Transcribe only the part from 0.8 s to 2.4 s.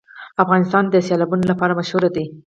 د سیلابونه لپاره مشهور دی.